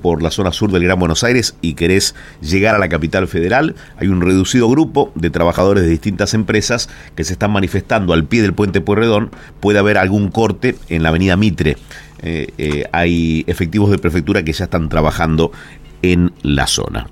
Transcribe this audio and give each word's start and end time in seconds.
por 0.00 0.20
la 0.20 0.32
zona 0.32 0.50
sur 0.50 0.72
del 0.72 0.82
Gran 0.82 0.98
Buenos 0.98 1.22
Aires 1.22 1.54
y 1.62 1.74
querés 1.74 2.16
llegar 2.40 2.74
a 2.74 2.80
la 2.80 2.88
capital 2.88 3.28
federal, 3.28 3.76
hay 3.98 4.08
un 4.08 4.20
reducido 4.20 4.68
grupo 4.68 5.12
de 5.14 5.30
trabajadores 5.30 5.84
de 5.84 5.88
distintas 5.88 6.34
empresas 6.34 6.88
que 7.14 7.22
se 7.22 7.34
están 7.34 7.52
manifestando 7.52 8.12
al 8.12 8.24
pie 8.24 8.42
del 8.42 8.52
puente 8.52 8.80
Pueyrredón. 8.80 9.30
Puede 9.60 9.78
haber 9.78 9.96
algún 9.96 10.32
corte 10.32 10.74
en 10.88 11.04
la 11.04 11.10
avenida 11.10 11.36
Mitre. 11.36 11.76
Eh, 12.20 12.48
eh, 12.58 12.84
hay 12.90 13.44
efectivos 13.46 13.92
de 13.92 13.98
prefectura 13.98 14.42
que 14.42 14.52
ya 14.52 14.64
están 14.64 14.88
trabajando 14.88 15.52
en 16.02 16.32
la 16.42 16.66
zona. 16.66 17.06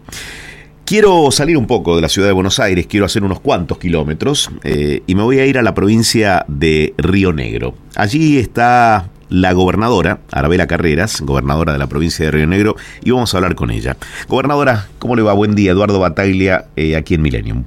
Quiero 0.84 1.30
salir 1.30 1.56
un 1.59 1.68
poco 1.68 1.95
de 1.95 2.02
la 2.02 2.09
ciudad 2.09 2.27
de 2.27 2.32
Buenos 2.34 2.59
Aires, 2.59 2.88
quiero 2.88 3.06
hacer 3.06 3.22
unos 3.22 3.38
cuantos 3.38 3.79
kilómetros 3.79 4.50
eh, 4.64 5.04
y 5.06 5.14
me 5.14 5.22
voy 5.22 5.38
a 5.38 5.46
ir 5.46 5.59
a 5.59 5.62
la 5.62 5.75
provincia 5.75 6.45
de 6.48 6.93
Río 6.98 7.32
Negro. 7.32 7.75
Allí 7.95 8.36
está 8.36 9.11
la 9.29 9.52
gobernadora, 9.52 10.18
Arabela 10.30 10.66
Carreras, 10.66 11.20
gobernadora 11.20 11.72
de 11.72 11.79
la 11.79 11.86
provincia 11.86 12.24
de 12.24 12.30
Río 12.30 12.46
Negro, 12.46 12.76
y 13.02 13.11
vamos 13.11 13.32
a 13.34 13.38
hablar 13.38 13.54
con 13.54 13.70
ella. 13.70 13.96
Gobernadora, 14.29 14.89
¿cómo 14.98 15.16
le 15.16 15.22
va? 15.22 15.32
Buen 15.32 15.54
día, 15.54 15.72
Eduardo 15.72 15.98
Bataglia, 16.00 16.66
eh, 16.76 16.96
aquí 16.96 17.14
en 17.14 17.22
Millennium. 17.22 17.64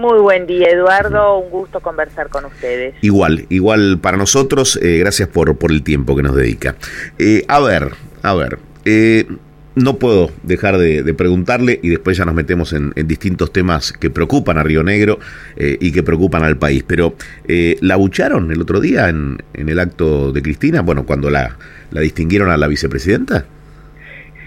Muy 0.00 0.18
buen 0.20 0.46
día, 0.46 0.68
Eduardo. 0.68 1.38
Un 1.38 1.50
gusto 1.50 1.80
conversar 1.80 2.28
con 2.28 2.44
ustedes. 2.44 2.94
Igual, 3.02 3.46
igual 3.50 3.98
para 4.00 4.16
nosotros. 4.16 4.78
Eh, 4.82 4.98
gracias 4.98 5.28
por, 5.28 5.56
por 5.56 5.70
el 5.70 5.82
tiempo 5.82 6.16
que 6.16 6.22
nos 6.22 6.34
dedica. 6.34 6.76
Eh, 7.18 7.44
a 7.46 7.60
ver, 7.60 7.92
a 8.22 8.34
ver 8.34 8.58
no 9.76 9.98
puedo 9.98 10.30
dejar 10.42 10.78
de, 10.78 11.14
preguntarle 11.14 11.78
y 11.82 11.90
después 11.90 12.16
ya 12.16 12.24
nos 12.24 12.34
metemos 12.34 12.72
en, 12.72 12.92
distintos 13.06 13.52
temas 13.52 13.92
que 13.92 14.08
preocupan 14.08 14.58
a 14.58 14.62
Río 14.62 14.82
Negro 14.82 15.18
eh, 15.56 15.76
y 15.78 15.92
que 15.92 16.02
preocupan 16.02 16.42
al 16.42 16.56
país. 16.56 16.82
Pero 16.82 17.14
eh, 17.46 17.76
la 17.82 17.96
bucharon 17.96 18.50
el 18.50 18.60
otro 18.62 18.80
día 18.80 19.10
en, 19.10 19.38
el 19.52 19.78
acto 19.78 20.32
de 20.32 20.42
Cristina, 20.42 20.80
bueno, 20.80 21.04
cuando 21.04 21.30
la, 21.30 21.56
la 21.90 22.00
distinguieron 22.00 22.50
a 22.50 22.56
la 22.56 22.66
vicepresidenta. 22.68 23.44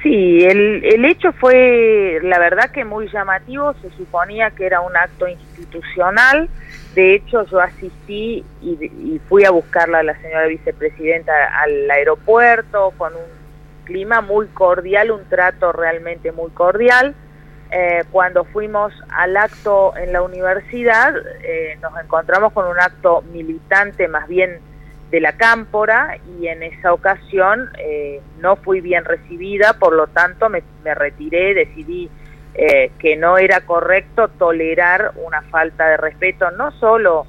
Sí, 0.02 0.44
el, 0.44 0.84
el 0.84 1.06
hecho 1.06 1.32
fue, 1.34 2.20
la 2.24 2.40
verdad 2.40 2.72
que 2.72 2.84
muy 2.84 3.08
llamativo, 3.10 3.76
se 3.82 3.90
suponía 3.98 4.50
que 4.50 4.66
era 4.66 4.82
un 4.82 4.96
acto 4.96 5.28
institucional, 5.28 6.50
de 6.96 7.16
hecho 7.16 7.46
yo 7.48 7.60
asistí 7.60 8.44
y, 8.64 8.70
y 8.86 9.22
fui 9.28 9.44
a 9.44 9.52
buscarla 9.52 10.00
a 10.00 10.04
la 10.04 10.20
señora 10.22 10.48
vicepresidenta 10.48 11.34
al 11.62 11.92
aeropuerto 11.92 12.94
con 12.98 13.14
un 13.14 13.39
clima 13.90 14.22
muy 14.22 14.46
cordial, 14.50 15.10
un 15.10 15.26
trato 15.26 15.72
realmente 15.72 16.32
muy 16.32 16.52
cordial. 16.52 17.16
Eh, 17.72 18.04
cuando 18.12 18.46
fuimos 18.46 18.94
al 19.10 19.36
acto 19.36 19.98
en 19.98 20.14
la 20.14 20.22
universidad, 20.22 21.16
eh, 21.44 21.78
nos 21.82 21.92
encontramos 22.00 22.54
con 22.54 22.68
un 22.68 22.80
acto 22.80 23.24
militante 23.34 24.08
más 24.08 24.28
bien 24.28 24.60
de 25.10 25.20
la 25.20 25.34
cámpora 25.34 26.18
y 26.38 26.48
en 26.48 26.62
esa 26.62 26.94
ocasión 26.94 27.72
eh, 27.80 28.22
no 28.40 28.58
fui 28.58 28.80
bien 28.80 29.06
recibida, 29.06 29.74
por 29.74 29.94
lo 29.94 30.06
tanto 30.06 30.50
me, 30.50 30.62
me 30.84 30.94
retiré, 30.94 31.54
decidí 31.56 32.10
que 33.00 33.16
no 33.16 33.38
era 33.38 33.62
correcto 33.62 34.28
tolerar 34.28 35.14
una 35.16 35.44
falta 35.44 35.88
de 35.88 35.96
respeto, 35.96 36.52
no 36.52 36.72
solo 36.72 37.26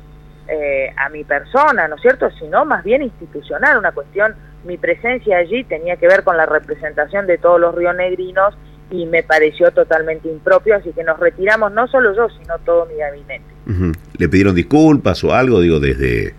a 0.96 1.08
mi 1.10 1.24
persona, 1.24 1.86
¿no 1.86 1.94
es 1.96 2.02
cierto?, 2.02 2.28
sino 2.38 2.64
más 2.64 2.83
bien 2.83 3.02
institucional, 3.02 3.78
una 3.78 3.92
cuestión 3.92 4.34
mi 4.64 4.77
presencia 4.77 5.38
allí 5.38 5.64
tenía 5.64 5.96
que 5.96 6.06
ver 6.06 6.22
con 6.22 6.36
la 6.36 6.46
representación 6.46 7.27
de 7.27 7.38
todos 7.38 7.60
los 7.60 7.74
rionegrinos 7.74 8.55
y 8.91 9.06
me 9.06 9.22
pareció 9.22 9.70
totalmente 9.70 10.28
impropio, 10.28 10.77
así 10.77 10.92
que 10.92 11.05
nos 11.05 11.18
retiramos 11.18 11.72
no 11.72 11.86
solo 11.86 12.14
yo, 12.14 12.28
sino 12.28 12.58
todo 12.58 12.86
mi 12.86 12.96
gabinete. 12.96 13.44
¿Le 14.18 14.28
pidieron 14.28 14.55
disculpas 14.55 15.22
o 15.22 15.33
algo, 15.33 15.61
digo, 15.61 15.78
desde... 15.78 16.34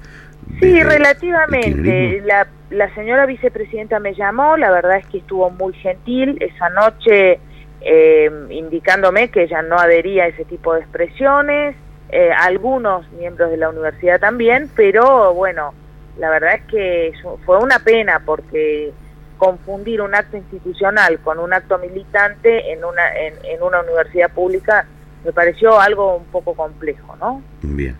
sí, 0.59 0.83
relativamente. 0.83 2.22
La, 2.25 2.45
la 2.69 2.94
señora 2.94 3.25
vicepresidenta 3.25 3.99
me 3.99 4.13
llamó, 4.13 4.57
la 4.57 4.69
verdad 4.69 4.97
es 4.97 5.07
que 5.07 5.19
estuvo 5.19 5.49
muy 5.49 5.73
gentil 5.73 6.38
esa 6.41 6.69
noche 6.69 7.39
eh, 7.79 8.29
indicándome 8.49 9.29
que 9.29 9.44
ella 9.44 9.61
no 9.61 9.77
adhería 9.77 10.25
a 10.25 10.27
ese 10.27 10.44
tipo 10.44 10.73
de 10.73 10.81
expresiones, 10.81 11.75
eh, 12.12 12.30
algunos 12.38 13.09
miembros 13.14 13.50
de 13.52 13.58
la 13.58 13.70
universidad 13.70 14.19
también, 14.19 14.69
pero 14.75 15.34
bueno, 15.34 15.74
la 16.18 16.30
verdad 16.30 16.56
es 16.56 16.63
que 16.63 17.13
fue 17.46 17.58
una 17.58 17.80
pena 17.80 18.22
porque 18.25 18.91
confundir 19.38 20.02
un 20.02 20.13
acto 20.13 20.35
institucional 20.35 21.19
con 21.19 21.40
un 21.40 21.53
acto 21.53 21.78
militante 21.78 22.74
en 22.74 22.84
una, 22.84 23.16
en, 23.18 23.63
una 23.63 23.80
universidad 23.80 24.30
pública 24.30 24.85
me 25.24 25.31
pareció 25.31 25.80
algo 25.80 26.18
un 26.18 26.25
poco 26.25 26.53
complejo, 26.53 27.16
¿no? 27.19 27.41
Bien. 27.62 27.96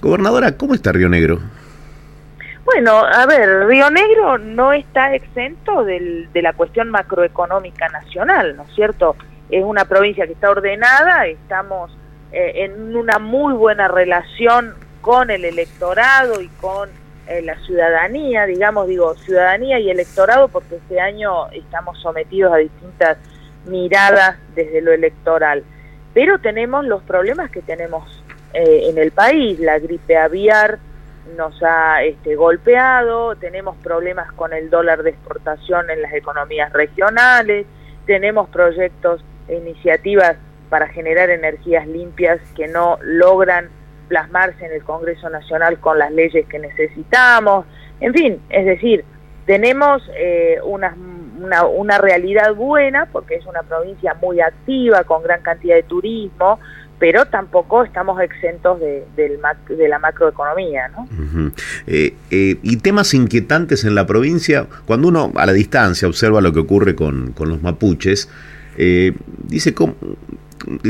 Gobernadora, 0.00 0.56
¿cómo 0.56 0.72
está 0.72 0.92
Río 0.92 1.08
Negro? 1.08 1.38
Bueno, 2.64 3.04
a 3.04 3.26
ver, 3.26 3.66
Río 3.66 3.90
Negro 3.90 4.38
no 4.38 4.72
está 4.72 5.14
exento 5.14 5.84
del, 5.84 6.32
de 6.32 6.42
la 6.42 6.54
cuestión 6.54 6.88
macroeconómica 6.90 7.88
nacional, 7.88 8.56
¿no 8.56 8.62
es 8.62 8.74
cierto? 8.74 9.16
Es 9.50 9.64
una 9.64 9.84
provincia 9.84 10.26
que 10.26 10.32
está 10.32 10.50
ordenada, 10.50 11.26
estamos 11.26 11.90
eh, 12.32 12.64
en 12.64 12.96
una 12.96 13.18
muy 13.18 13.54
buena 13.54 13.88
relación 13.88 14.74
con 15.00 15.30
el 15.30 15.44
electorado 15.44 16.40
y 16.40 16.48
con 16.60 16.88
eh, 17.26 17.42
la 17.42 17.58
ciudadanía, 17.60 18.46
digamos, 18.46 18.88
digo, 18.88 19.14
ciudadanía 19.14 19.78
y 19.78 19.90
electorado, 19.90 20.48
porque 20.48 20.76
este 20.76 21.00
año 21.00 21.48
estamos 21.50 21.98
sometidos 22.00 22.52
a 22.52 22.56
distintas 22.56 23.18
miradas 23.66 24.36
desde 24.54 24.80
lo 24.80 24.92
electoral. 24.92 25.64
Pero 26.12 26.38
tenemos 26.40 26.84
los 26.84 27.02
problemas 27.02 27.50
que 27.50 27.62
tenemos 27.62 28.22
eh, 28.52 28.88
en 28.88 28.98
el 28.98 29.12
país, 29.12 29.58
la 29.60 29.78
gripe 29.78 30.16
aviar 30.16 30.78
nos 31.36 31.62
ha 31.62 32.02
este, 32.02 32.34
golpeado, 32.34 33.36
tenemos 33.36 33.76
problemas 33.76 34.32
con 34.32 34.52
el 34.52 34.70
dólar 34.70 35.02
de 35.02 35.10
exportación 35.10 35.90
en 35.90 36.02
las 36.02 36.12
economías 36.12 36.72
regionales, 36.72 37.66
tenemos 38.06 38.48
proyectos 38.48 39.22
e 39.46 39.56
iniciativas 39.56 40.36
para 40.70 40.88
generar 40.88 41.28
energías 41.28 41.86
limpias 41.86 42.40
que 42.56 42.68
no 42.68 42.98
logran 43.02 43.68
plasmarse 44.08 44.64
en 44.64 44.72
el 44.72 44.82
Congreso 44.82 45.28
Nacional 45.28 45.78
con 45.78 45.98
las 45.98 46.10
leyes 46.10 46.46
que 46.46 46.58
necesitamos, 46.58 47.66
en 48.00 48.14
fin, 48.14 48.40
es 48.48 48.64
decir, 48.64 49.04
tenemos 49.46 50.02
eh, 50.16 50.58
una, 50.64 50.94
una, 51.66 51.98
realidad 51.98 52.54
buena 52.54 53.06
porque 53.06 53.34
es 53.34 53.46
una 53.46 53.62
provincia 53.62 54.14
muy 54.20 54.40
activa, 54.40 55.04
con 55.04 55.22
gran 55.22 55.42
cantidad 55.42 55.76
de 55.76 55.82
turismo, 55.82 56.58
pero 56.98 57.26
tampoco 57.26 57.84
estamos 57.84 58.20
exentos 58.20 58.80
de, 58.80 59.04
del, 59.16 59.38
de 59.68 59.88
la 59.88 59.98
macroeconomía. 59.98 60.88
¿no? 60.88 61.08
Eh, 61.86 62.14
eh, 62.30 62.58
y 62.62 62.76
temas 62.78 63.12
inquietantes 63.14 63.84
en 63.84 63.94
la 63.94 64.06
provincia, 64.06 64.66
cuando 64.86 65.08
uno 65.08 65.32
a 65.34 65.46
la 65.46 65.52
distancia 65.52 66.08
observa 66.08 66.40
lo 66.40 66.52
que 66.52 66.60
ocurre 66.60 66.94
con, 66.94 67.32
con 67.32 67.48
los 67.48 67.62
mapuches, 67.62 68.30
dice 69.48 69.74
cómo, 69.74 69.94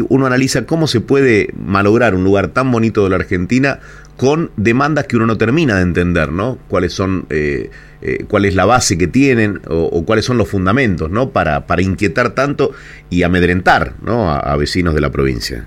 uno 0.09 0.27
analiza 0.27 0.67
cómo 0.67 0.87
se 0.87 1.01
puede 1.01 1.51
malograr 1.57 2.15
un 2.15 2.25
lugar 2.25 2.49
tan 2.49 2.71
bonito 2.71 3.05
de 3.05 3.11
la 3.11 3.17
Argentina 3.17 3.81
con 4.17 4.51
demandas 4.57 5.07
que 5.07 5.17
uno 5.17 5.27
no 5.27 5.39
termina 5.39 5.77
de 5.77 5.83
entender, 5.83 6.31
¿no? 6.31 6.59
Cuáles 6.69 6.93
son, 6.93 7.25
eh, 7.31 7.71
eh, 8.03 8.25
cuál 8.29 8.45
es 8.45 8.55
la 8.55 8.67
base 8.67 8.99
que 8.99 9.07
tienen 9.07 9.63
o, 9.67 10.05
cuáles 10.05 10.27
son 10.27 10.37
los 10.37 10.47
fundamentos, 10.47 11.11
¿no? 11.11 11.31
Para, 11.31 11.67
para 11.67 11.81
inquietar 11.81 12.31
tanto 12.35 12.73
y 13.09 13.23
amedrentar, 13.23 13.95
¿no? 14.03 14.31
A, 14.31 14.55
vecinos 14.57 14.95
de 14.95 15.01
la 15.01 15.09
provincia. 15.09 15.65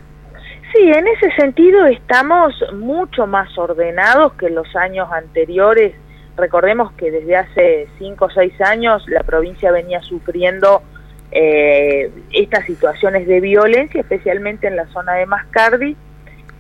Sí, 0.71 0.83
en 0.83 1.07
ese 1.07 1.31
sentido 1.35 1.87
estamos 1.87 2.53
mucho 2.75 3.25
más 3.25 3.57
ordenados 3.57 4.33
que 4.33 4.51
los 4.51 4.67
años 4.75 5.07
anteriores. 5.11 5.95
Recordemos 6.37 6.91
que 6.93 7.09
desde 7.09 7.35
hace 7.35 7.87
cinco 7.97 8.25
o 8.25 8.29
seis 8.29 8.53
años 8.61 9.03
la 9.07 9.23
provincia 9.23 9.71
venía 9.71 10.01
sufriendo 10.03 10.83
eh, 11.31 12.11
estas 12.31 12.65
situaciones 12.65 13.27
de 13.27 13.39
violencia, 13.39 14.01
especialmente 14.01 14.67
en 14.67 14.75
la 14.75 14.87
zona 14.87 15.13
de 15.13 15.25
Mascardi. 15.25 15.95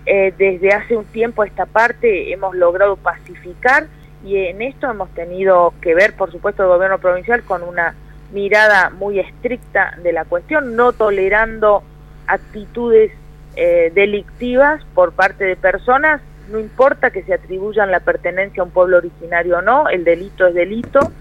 Eh, 0.05 0.33
desde 0.37 0.73
hace 0.73 0.97
un 0.97 1.05
tiempo 1.05 1.43
esta 1.43 1.65
parte 1.65 2.33
hemos 2.33 2.55
logrado 2.55 2.97
pacificar 2.97 3.87
y 4.25 4.37
en 4.37 4.61
esto 4.61 4.89
hemos 4.89 5.09
tenido 5.11 5.73
que 5.81 5.95
ver, 5.95 6.13
por 6.13 6.31
supuesto, 6.31 6.63
el 6.63 6.69
gobierno 6.69 6.99
provincial 6.99 7.43
con 7.43 7.63
una 7.63 7.95
mirada 8.33 8.89
muy 8.89 9.19
estricta 9.19 9.97
de 10.01 10.11
la 10.11 10.25
cuestión, 10.25 10.75
no 10.75 10.91
tolerando 10.91 11.83
actitudes 12.27 13.11
eh, 13.55 13.91
delictivas 13.93 14.83
por 14.93 15.13
parte 15.13 15.43
de 15.45 15.55
personas, 15.55 16.21
no 16.49 16.59
importa 16.59 17.11
que 17.11 17.23
se 17.23 17.33
atribuyan 17.33 17.91
la 17.91 17.99
pertenencia 17.99 18.61
a 18.61 18.65
un 18.65 18.71
pueblo 18.71 18.97
originario 18.97 19.59
o 19.59 19.61
no, 19.61 19.87
el 19.89 20.03
delito 20.03 20.47
es 20.47 20.55
delito, 20.55 21.11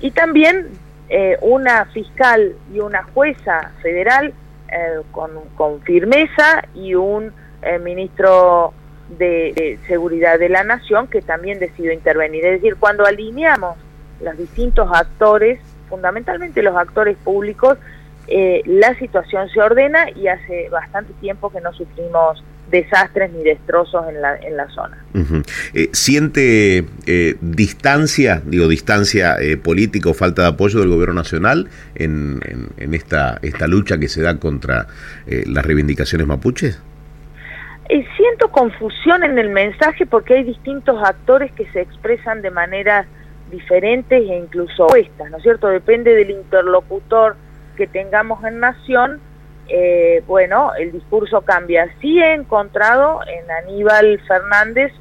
y 0.00 0.10
también 0.10 0.68
eh, 1.08 1.36
una 1.42 1.84
fiscal 1.86 2.54
y 2.72 2.80
una 2.80 3.02
jueza 3.02 3.72
federal 3.82 4.32
eh, 4.72 5.02
con, 5.10 5.30
con, 5.54 5.82
firmeza 5.82 6.64
y 6.74 6.94
un 6.94 7.32
eh, 7.62 7.78
ministro 7.78 8.72
de, 9.18 9.78
Seguridad 9.86 10.38
de 10.38 10.48
la 10.48 10.64
Nación 10.64 11.08
que 11.08 11.20
también 11.20 11.58
decidió 11.58 11.92
intervenir. 11.92 12.46
Es 12.46 12.62
decir, 12.62 12.76
cuando 12.76 13.04
alineamos 13.04 13.76
los 14.22 14.36
distintos 14.38 14.88
actores, 14.92 15.60
fundamentalmente 15.88 16.62
los 16.62 16.76
actores 16.76 17.16
públicos, 17.18 17.78
la 18.26 18.94
situación 18.94 19.50
se 19.50 19.60
ordena 19.60 20.10
y 20.10 20.28
hace 20.28 20.70
bastante 20.70 21.12
tiempo 21.20 21.50
que 21.50 21.60
no 21.60 21.74
sufrimos 21.74 22.42
desastres 22.70 23.32
ni 23.32 23.42
destrozos 23.42 24.08
en 24.08 24.20
la, 24.20 24.36
en 24.36 24.56
la 24.56 24.68
zona. 24.70 24.98
Eh, 25.74 25.88
¿Siente 25.92 26.84
eh, 27.06 27.36
distancia, 27.40 28.42
digo 28.44 28.68
distancia 28.68 29.36
eh, 29.40 29.56
política 29.56 30.10
o 30.10 30.14
falta 30.14 30.42
de 30.42 30.48
apoyo 30.48 30.80
del 30.80 30.88
gobierno 30.88 31.14
nacional 31.14 31.68
en, 31.94 32.40
en, 32.76 32.94
esta, 32.94 33.38
esta 33.42 33.66
lucha 33.66 33.98
que 33.98 34.08
se 34.08 34.22
da 34.22 34.38
contra 34.38 34.86
las 35.26 35.64
reivindicaciones 35.64 36.26
mapuches? 36.26 36.80
siento 38.16 38.48
confusión 38.48 39.22
en 39.22 39.38
el 39.38 39.50
mensaje 39.50 40.06
porque 40.06 40.34
hay 40.34 40.44
distintos 40.44 41.00
actores 41.04 41.52
que 41.52 41.66
se 41.70 41.82
expresan 41.82 42.42
de 42.42 42.50
maneras 42.50 43.06
diferentes 43.50 44.20
e 44.20 44.36
incluso 44.36 44.86
opuestas, 44.86 45.30
¿no 45.30 45.36
es 45.36 45.42
cierto? 45.42 45.68
Depende 45.68 46.14
del 46.14 46.30
interlocutor 46.30 47.36
que 47.76 47.86
tengamos 47.86 48.42
en 48.44 48.60
Nación, 48.60 49.20
eh, 49.68 50.22
bueno, 50.26 50.72
el 50.78 50.92
discurso 50.92 51.40
cambia. 51.42 51.88
Sí 52.00 52.18
he 52.18 52.34
encontrado 52.34 53.20
en 53.26 53.50
Aníbal 53.50 54.20
Fernández 54.26 54.92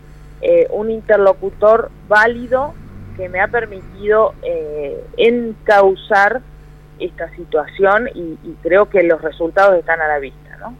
eh, 0.42 0.68
un 0.71 0.92
interlocutor 0.92 1.89
válido 2.07 2.74
que 3.18 3.30
me 3.30 3.42
ha 3.42 3.48
permitido 3.48 4.33
eh, 4.44 5.04
encauzar 5.18 6.42
esta 7.00 7.30
situación 7.36 8.10
y, 8.13 8.38
creo 8.62 8.89
que 8.89 9.04
los 9.04 9.21
resultados 9.21 9.77
están 9.77 10.01
a 10.01 10.07
la 10.07 10.19
vista. 10.19 10.39
¿no? 10.60 10.77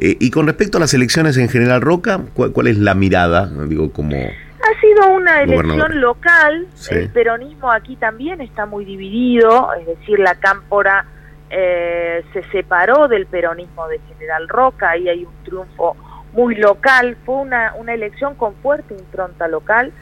y 0.00 0.30
con 0.32 0.48
respecto 0.48 0.78
a 0.78 0.80
las 0.80 0.92
elecciones 0.92 1.36
en 1.36 1.48
General 1.48 1.80
Roca, 1.80 2.20
¿cuál, 2.34 2.66
es 2.66 2.78
la 2.78 2.94
mirada? 2.94 3.46
Digo, 3.68 3.92
como 3.92 4.16
ha 4.16 4.80
sido 4.80 5.08
una 5.10 5.42
elección 5.42 6.00
local, 6.00 6.66
el 6.90 7.08
peronismo 7.10 7.70
aquí 7.70 7.94
también 7.94 8.40
está 8.40 8.66
muy 8.66 8.84
dividido, 8.84 9.72
es 9.74 9.86
decir, 9.86 10.18
la 10.18 10.34
cámpora 10.34 11.06
eh, 11.50 12.24
se 12.32 12.42
separó 12.44 13.08
del 13.08 13.26
peronismo 13.26 13.88
de 13.88 13.98
General 14.08 14.48
Roca, 14.48 14.90
ahí 14.90 15.08
hay 15.08 15.24
un 15.24 15.44
triunfo 15.44 15.96
muy 16.32 16.54
local, 16.54 17.16
fue 17.24 17.36
una, 17.36 17.74
una 17.76 17.94
elección 17.94 18.34
con 18.34 18.54
fuerte 18.56 18.94
impronta 18.94 19.48
local. 19.48 19.92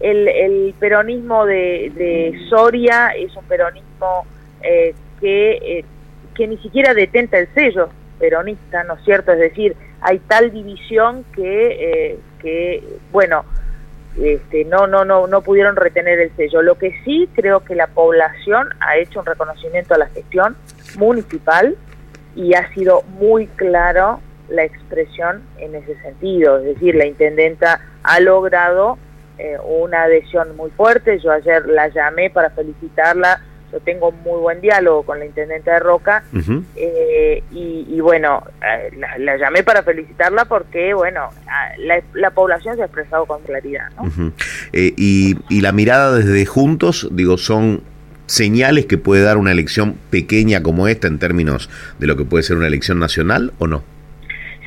El, 0.00 0.28
el 0.28 0.74
peronismo 0.78 1.46
de, 1.46 2.38
Soria 2.50 3.08
es 3.08 3.34
un 3.36 3.44
peronismo 3.44 4.26
eh, 4.62 4.94
que, 5.20 5.52
eh, 5.52 5.84
que 6.34 6.46
ni 6.46 6.58
siquiera 6.58 6.94
detenta 6.94 7.38
el 7.38 7.48
sello 7.54 7.88
peronista, 8.18 8.82
¿no 8.84 8.94
es 8.94 9.04
cierto? 9.04 9.32
Es 9.32 9.38
decir, 9.38 9.76
hay 10.00 10.18
tal 10.20 10.50
división 10.50 11.24
que, 11.34 12.18
que 12.40 12.82
bueno, 13.12 13.44
este, 14.22 14.64
no, 14.64 14.86
no, 14.86 15.04
no, 15.04 15.26
no 15.26 15.42
pudieron 15.42 15.76
retener 15.76 16.18
el 16.20 16.34
sello. 16.36 16.62
Lo 16.62 16.76
que 16.76 16.94
sí 17.04 17.28
creo 17.34 17.60
que 17.60 17.74
la 17.74 17.86
población 17.86 18.68
ha 18.80 18.96
hecho 18.96 19.20
un 19.20 19.26
reconocimiento 19.26 19.94
a 19.94 19.98
la 19.98 20.06
gestión 20.06 20.56
municipal 20.96 21.76
y 22.34 22.54
ha 22.54 22.72
sido 22.72 23.02
muy 23.18 23.46
claro 23.46 24.20
la 24.48 24.64
expresión 24.64 25.42
en 25.58 25.74
ese 25.74 26.00
sentido. 26.02 26.58
Es 26.58 26.64
decir, 26.64 26.94
la 26.94 27.06
intendenta 27.06 27.80
ha 28.02 28.20
logrado 28.20 28.98
eh, 29.38 29.56
una 29.64 30.04
adhesión 30.04 30.56
muy 30.56 30.70
fuerte. 30.70 31.18
Yo 31.18 31.32
ayer 31.32 31.66
la 31.66 31.88
llamé 31.88 32.30
para 32.30 32.50
felicitarla 32.50 33.40
yo 33.72 33.80
tengo 33.80 34.12
muy 34.12 34.40
buen 34.40 34.60
diálogo 34.60 35.02
con 35.02 35.18
la 35.18 35.26
intendente 35.26 35.70
de 35.70 35.78
Roca 35.80 36.22
eh, 36.76 37.42
y, 37.50 38.00
bueno, 38.00 38.42
eh, 38.62 38.90
la, 39.18 39.36
llamé 39.36 39.64
para 39.64 39.82
felicitarla 39.82 40.44
porque, 40.44 40.94
bueno, 40.94 41.30
la, 42.14 42.30
población 42.30 42.76
se 42.76 42.82
ha 42.82 42.84
expresado 42.84 43.26
con 43.26 43.42
claridad. 43.42 43.88
Eh, 44.72 44.92
y, 44.96 45.36
y 45.48 45.60
la 45.60 45.72
mirada 45.72 46.14
desde 46.16 46.46
Juntos, 46.46 47.08
digo, 47.10 47.38
son 47.38 47.82
señales 48.26 48.86
que 48.86 48.98
puede 48.98 49.22
dar 49.22 49.36
una 49.36 49.52
elección 49.52 49.94
pequeña 50.10 50.62
como 50.62 50.88
esta 50.88 51.08
en 51.08 51.18
términos 51.18 51.70
de 51.98 52.06
lo 52.06 52.16
que 52.16 52.24
puede 52.24 52.42
ser 52.42 52.56
una 52.56 52.66
elección 52.66 52.98
nacional 52.98 53.52
o 53.58 53.66
no? 53.66 53.82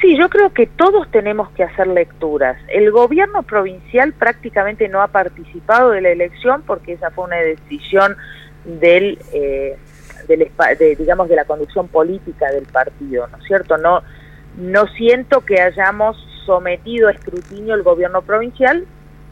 Sí, 0.01 0.17
yo 0.17 0.29
creo 0.29 0.53
que 0.53 0.65
todos 0.65 1.11
tenemos 1.11 1.49
que 1.51 1.63
hacer 1.63 1.87
lecturas. 1.87 2.57
El 2.69 2.89
gobierno 2.91 3.43
provincial 3.43 4.13
prácticamente 4.13 4.87
no 4.87 5.01
ha 5.01 5.09
participado 5.09 5.91
de 5.91 6.01
la 6.01 6.09
elección 6.09 6.63
porque 6.65 6.93
esa 6.93 7.11
fue 7.11 7.25
una 7.25 7.35
decisión 7.35 8.15
del, 8.63 9.19
eh, 9.33 9.77
del 10.27 10.49
de, 10.79 10.95
digamos 10.95 11.27
de 11.27 11.35
la 11.35 11.43
conducción 11.43 11.89
política 11.89 12.49
del 12.51 12.65
partido, 12.65 13.27
¿no 13.27 13.37
es 13.37 13.43
cierto? 13.43 13.77
No 13.77 14.01
no 14.57 14.87
siento 14.87 15.41
que 15.41 15.61
hayamos 15.61 16.17
sometido 16.45 17.07
a 17.07 17.11
escrutinio 17.11 17.75
el 17.75 17.83
gobierno 17.83 18.21
provincial. 18.21 18.85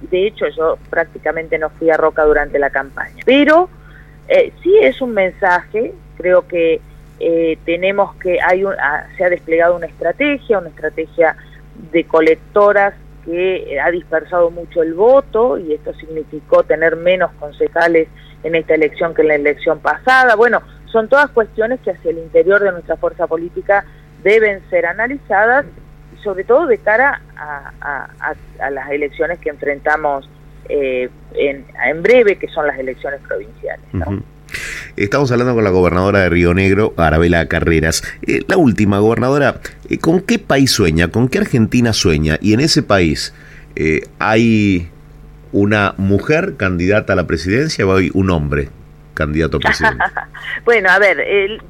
De 0.09 0.27
hecho, 0.27 0.45
yo 0.55 0.77
prácticamente 0.89 1.57
no 1.57 1.69
fui 1.71 1.89
a 1.89 1.97
Roca 1.97 2.23
durante 2.23 2.59
la 2.59 2.69
campaña. 2.69 3.23
Pero 3.25 3.69
eh, 4.27 4.53
sí 4.63 4.77
es 4.81 5.01
un 5.01 5.13
mensaje. 5.13 5.93
Creo 6.17 6.47
que 6.47 6.81
eh, 7.19 7.57
tenemos 7.65 8.15
que 8.15 8.39
hay 8.41 8.63
un, 8.63 8.73
ah, 8.79 9.07
se 9.17 9.25
ha 9.25 9.29
desplegado 9.29 9.75
una 9.75 9.87
estrategia, 9.87 10.59
una 10.59 10.69
estrategia 10.69 11.35
de 11.91 12.03
colectoras 12.03 12.93
que 13.25 13.77
ha 13.79 13.91
dispersado 13.91 14.49
mucho 14.51 14.81
el 14.81 14.93
voto 14.93 15.57
y 15.57 15.73
esto 15.73 15.93
significó 15.93 16.63
tener 16.63 16.95
menos 16.95 17.31
concejales 17.39 18.07
en 18.43 18.55
esta 18.55 18.75
elección 18.75 19.13
que 19.13 19.23
en 19.23 19.27
la 19.29 19.35
elección 19.35 19.79
pasada. 19.79 20.35
Bueno, 20.35 20.61
son 20.85 21.09
todas 21.09 21.29
cuestiones 21.31 21.79
que 21.81 21.91
hacia 21.91 22.11
el 22.11 22.19
interior 22.19 22.61
de 22.61 22.71
nuestra 22.71 22.95
fuerza 22.95 23.27
política 23.27 23.85
deben 24.23 24.61
ser 24.69 24.85
analizadas, 24.85 25.65
sobre 26.23 26.43
todo 26.43 26.65
de 26.67 26.77
cara 26.77 27.21
a, 27.37 28.35
las 28.71 28.89
elecciones 28.89 29.39
que 29.39 29.49
enfrentamos 29.49 30.29
eh, 30.69 31.09
en, 31.35 32.03
breve, 32.03 32.37
que 32.37 32.47
son 32.47 32.67
las 32.67 32.77
elecciones 32.77 33.19
provinciales. 33.27 33.85
Estamos 34.95 35.31
hablando 35.31 35.53
con 35.53 35.63
la 35.63 35.69
gobernadora 35.69 36.21
de 36.21 36.29
Río 36.29 36.53
Negro, 36.53 36.93
Arabela 36.97 37.47
Carreras. 37.47 38.03
Eh, 38.25 38.41
la 38.47 38.57
última, 38.57 38.99
gobernadora, 38.99 39.59
eh, 39.89 39.97
¿con 39.99 40.21
qué 40.21 40.39
país 40.39 40.71
sueña? 40.71 41.09
¿Con 41.09 41.27
qué 41.27 41.39
Argentina 41.39 41.93
sueña? 41.93 42.37
Y 42.41 42.53
en 42.53 42.61
ese 42.61 42.83
país 42.83 43.33
hay 44.17 44.89
una 45.51 45.93
mujer 45.97 46.55
candidata 46.57 47.13
a 47.13 47.15
la 47.15 47.27
presidencia 47.27 47.85
o 47.85 47.95
hay 47.95 48.09
un 48.15 48.31
hombre 48.31 48.69
candidato 49.13 49.57
a 49.57 49.59
presidente? 49.59 50.03
bueno, 50.65 50.89
a 50.89 50.97
ver, 50.97 51.23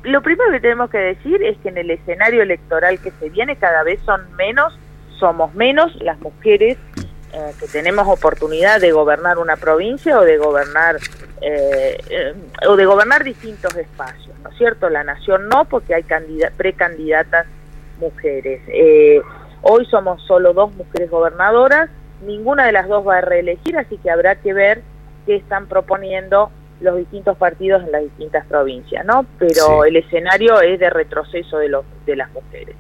lo 0.04 0.22
primero 0.22 0.52
que 0.52 0.60
tenemos 0.62 0.90
que 0.90 0.98
decir 0.98 1.44
es 1.44 1.58
que 1.58 1.70
en 1.70 1.78
el 1.78 1.92
escenario 1.92 2.42
electoral 2.42 3.00
que 3.00 3.12
se 3.20 3.30
viene 3.30 3.58
cada 3.58 3.84
vez 3.84 4.00
son 4.06 4.22
menos, 4.38 4.78
somos 5.20 5.54
menos 5.54 5.94
las 6.02 6.20
mujeres 6.22 6.78
eh, 7.34 7.52
que 7.60 7.68
tenemos 7.68 8.08
oportunidad 8.08 8.80
de 8.80 8.92
gobernar 8.92 9.38
una 9.38 9.56
provincia 9.56 10.20
o 10.20 10.24
de 10.24 10.38
gobernar 10.38 10.98
eh, 11.42 11.98
eh, 12.10 12.34
o 12.68 12.76
de 12.76 12.86
gobernar 12.86 13.24
distintos 13.24 13.76
espacios, 13.76 14.38
¿no 14.44 14.50
es 14.50 14.58
cierto? 14.58 14.90
La 14.90 15.04
nación 15.04 15.50
no, 15.50 15.66
porque 15.66 15.96
hay 15.96 16.06
precandidatas 16.56 17.46
mujeres. 18.00 18.62
hoy 19.62 19.86
somos 19.88 20.22
solo 20.26 20.54
dos 20.54 20.74
mujeres 20.76 21.10
gobernadoras 21.10 21.90
ninguna 22.22 22.66
de 22.66 22.72
las 22.72 22.88
dos 22.88 23.08
va 23.08 23.18
a 23.18 23.22
reelegir, 23.22 23.78
así 23.78 23.98
que 23.98 24.10
habrá 24.10 24.36
que 24.36 24.54
ver 24.54 24.82
qué 25.26 25.36
están 25.36 25.68
proponiendo 25.68 26.52
los 26.80 26.98
distintos 26.98 27.38
partidos 27.38 27.84
en 27.84 27.92
las 27.92 28.04
distintas 28.04 28.46
provincias, 28.46 29.06
¿no? 29.06 29.26
Pero 29.40 29.84
el 29.84 29.96
escenario 29.96 30.62
es 30.62 30.80
de 30.80 30.90
retroceso 30.90 31.58
de, 31.58 31.69
los, 31.69 31.86
de 32.06 32.16
las 32.16 32.31
mujeres. 32.31 32.76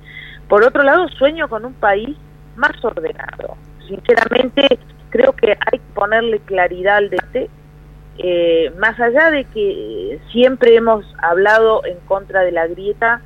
Por 0.47 0.63
otro 0.63 0.83
lado, 0.83 1.07
sueño 1.09 1.49
con 1.49 1.65
un 1.65 1.73
país 1.73 2.15
más 2.55 2.83
ordenado. 2.83 3.57
Sinceramente, 3.87 4.79
creo 5.09 5.33
que 5.33 5.51
hay 5.51 5.79
que 5.79 5.93
ponerle 5.93 6.39
claridad 6.39 6.97
al 6.97 7.09
debate, 7.09 7.49
eh, 8.19 8.71
más 8.77 8.99
allá 8.99 9.31
de 9.31 9.45
que 9.45 10.19
siempre 10.31 10.75
hemos 10.75 11.05
hablado 11.21 11.85
en 11.85 11.97
contra 12.07 12.41
de 12.41 12.51
la 12.51 12.67
grieta, 12.67 13.21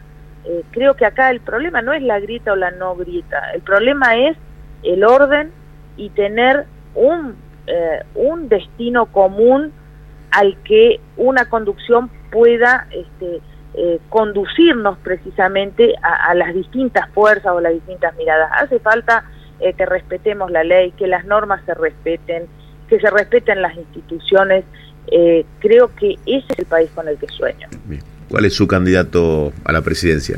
eh, 0.45 0.63
creo 0.71 0.95
que 0.95 1.05
acá 1.05 1.29
el 1.29 1.39
problema 1.39 1.81
no 1.81 1.93
es 1.93 2.01
la 2.01 2.19
grieta 2.19 2.53
o 2.53 2.55
la 2.55 2.71
no 2.71 2.95
grieta, 2.95 3.51
el 3.53 3.61
problema 3.61 4.17
es 4.17 4.37
el 4.83 5.03
orden 5.03 5.51
y 5.97 6.09
tener 6.09 6.65
un, 6.95 7.35
eh, 7.67 8.03
un 8.15 8.49
destino 8.49 9.05
común 9.07 9.71
al 10.31 10.57
que 10.63 10.99
una 11.17 11.45
conducción 11.45 12.09
pueda 12.31 12.87
este, 12.91 13.41
eh, 13.73 13.99
conducirnos 14.09 14.97
precisamente 14.99 15.93
a, 16.01 16.33
las 16.33 16.53
distintas 16.53 17.09
fuerzas 17.11 17.53
o 17.53 17.61
las 17.61 17.73
distintas 17.73 18.15
miradas. 18.15 18.51
Hace 18.53 18.79
falta 18.79 19.23
eh, 19.61 19.73
que 19.73 19.85
respetemos 19.85 20.51
la 20.51 20.63
ley, 20.63 20.91
que 20.91 21.07
las 21.07 21.25
normas 21.25 21.61
se 21.65 21.73
respeten, 21.73 22.45
que 22.89 22.99
se 22.99 23.09
respeten 23.09 23.61
las 23.61 23.75
instituciones. 23.75 24.65
creo 25.59 25.93
que 25.95 26.13
ese 26.25 26.45
es 26.49 26.59
el 26.59 26.65
país 26.65 26.89
con 26.93 27.07
el 27.07 27.17
que 27.17 27.27
sueño. 27.27 27.67
¿Cuál 28.29 28.45
es 28.45 28.53
su 28.53 28.67
candidato 28.67 29.51
a 29.65 29.71
la 29.71 29.81
presidencia? 29.81 30.37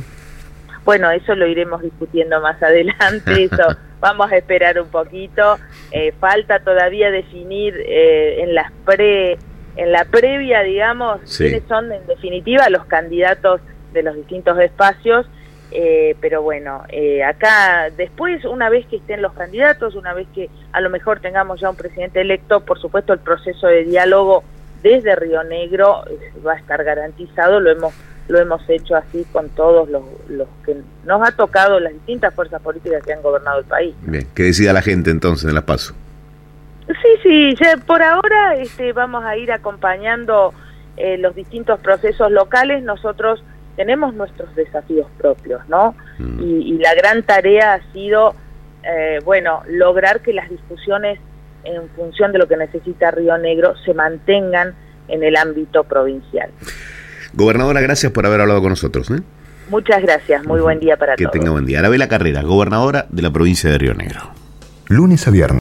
Bueno, 0.86 1.10
eso 1.12 1.36
lo 1.36 1.48
iremos 1.48 1.82
discutiendo 1.82 2.42
más 2.42 2.62
adelante, 2.62 3.44
eso 3.52 3.78
vamos 4.00 4.32
a 4.32 4.38
esperar 4.38 4.80
un 4.82 4.90
poquito. 4.90 5.58
Eh, 5.92 6.14
falta 6.20 6.60
todavía 6.60 7.10
definir 7.10 7.74
eh, 7.88 8.42
en 8.44 8.54
las 8.54 8.72
pre, 8.86 9.38
en 9.78 9.92
la 9.92 10.06
previa, 10.06 10.62
digamos, 10.62 11.22
quiénes 11.38 11.64
son 11.70 11.92
en 11.92 12.06
definitiva 12.06 12.70
los 12.70 12.86
candidatos 12.86 13.62
de 13.94 14.04
los 14.04 14.16
distintos 14.16 14.60
espacios. 14.60 15.26
Eh, 15.76 16.16
pero 16.22 16.44
bueno, 16.44 16.84
acá 17.26 17.90
después, 17.98 18.46
una 18.46 18.70
vez 18.70 18.86
que 18.86 18.98
estén 18.98 19.24
los 19.24 19.34
candidatos, 19.34 19.96
una 19.96 20.14
vez 20.14 20.28
que 20.36 20.50
a 20.72 20.82
lo 20.82 20.92
mejor 20.92 21.20
tengamos 21.20 21.60
ya 21.60 21.70
un 21.70 21.76
presidente 21.76 22.22
electo, 22.22 22.60
por 22.60 22.80
supuesto 22.80 23.12
el 23.12 23.20
proceso 23.20 23.66
de 23.66 23.84
diálogo 23.84 24.44
desde 24.84 25.16
Río 25.16 25.44
Negro 25.44 26.04
va 26.46 26.54
a 26.54 26.58
estar 26.58 26.84
garantizado, 26.84 27.60
lo 27.60 27.72
hemos 27.72 27.94
lo 28.28 28.40
hemos 28.40 28.62
hecho 28.70 28.96
así 28.96 29.26
con 29.32 29.50
todos 29.50 29.90
los, 29.90 30.04
los 30.30 30.48
que 30.66 30.78
nos 31.06 31.28
ha 31.28 31.32
tocado 31.36 31.80
las 31.80 31.94
distintas 31.94 32.34
fuerzas 32.34 32.62
políticas 32.62 33.04
que 33.04 33.14
han 33.14 33.22
gobernado 33.22 33.60
el 33.60 33.66
país. 33.66 33.96
Bien, 34.02 34.28
que 34.34 34.44
decida 34.44 34.74
la 34.74 34.82
gente 34.82 35.12
entonces 35.12 35.48
en 35.50 35.56
las 35.56 35.64
pasos. 35.64 35.96
Sí, 36.88 37.10
sí, 37.22 37.56
ya 37.62 37.78
por 37.78 38.02
ahora 38.02 38.56
este, 38.56 38.94
vamos 38.94 39.24
a 39.24 39.38
ir 39.38 39.52
acompañando 39.52 40.54
eh, 40.98 41.18
los 41.18 41.36
distintos 41.36 41.80
procesos 41.80 42.32
locales. 42.32 42.84
Nosotros 42.84 43.44
tenemos 43.76 44.14
nuestros 44.14 44.54
desafíos 44.56 45.08
propios, 45.18 45.68
¿no? 45.68 45.96
Mm. 46.20 46.40
Y, 46.42 46.78
la 46.78 46.94
gran 46.96 47.24
tarea 47.24 47.76
ha 47.76 47.94
sido, 47.94 48.36
eh, 48.84 49.20
bueno, 49.24 49.62
lograr 49.68 50.22
que 50.22 50.34
las 50.34 50.50
discusiones 50.50 51.20
en 51.64 51.88
función 51.90 52.32
de 52.32 52.40
lo 52.40 52.48
que 52.48 52.58
necesita 52.58 53.12
Río 53.12 53.38
Negro 53.38 53.74
se 53.86 53.94
mantengan 53.94 54.76
en 55.08 55.24
el 55.24 55.36
ámbito 55.36 55.84
provincial. 55.84 56.50
Gobernadora, 57.34 57.82
gracias 57.82 58.12
por 58.12 58.26
haber 58.26 58.42
hablado 58.42 58.62
con 58.62 58.70
nosotros. 58.70 59.10
¿eh? 59.12 59.22
Muchas 59.70 60.02
gracias, 60.02 60.46
muy 60.46 60.62
buen 60.62 60.80
día 60.80 60.98
para 60.98 61.16
todos. 61.16 61.32
Que 61.32 61.40
tenga 61.40 61.52
buen 61.52 61.66
día. 61.66 61.80
Arabela 61.80 62.08
Carrera, 62.08 62.42
gobernadora 62.44 63.06
de 63.10 63.22
la 63.22 63.32
provincia 63.32 63.70
de 63.72 63.78
Río 63.78 63.94
Negro. 63.94 64.32
Lunes 64.88 65.28
a 65.28 65.32
viernes. 65.32 65.52